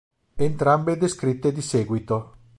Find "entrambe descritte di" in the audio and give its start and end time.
0.35-1.61